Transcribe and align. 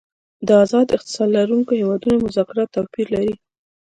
د 0.47 0.49
آزاد 0.63 0.87
اقتصاد 0.95 1.29
لرونکو 1.37 1.71
هیوادونو 1.79 2.23
مذاکرات 2.25 2.69
توپیر 2.75 3.07
لري 3.15 3.33